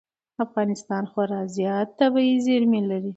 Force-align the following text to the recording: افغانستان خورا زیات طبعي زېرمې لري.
افغانستان 0.45 1.03
خورا 1.11 1.41
زیات 1.55 1.87
طبعي 1.99 2.31
زېرمې 2.45 2.81
لري. 2.89 3.09